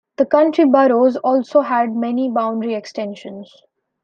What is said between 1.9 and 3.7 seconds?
many boundary extensions.